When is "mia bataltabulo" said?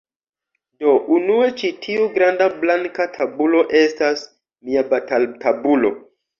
4.33-5.97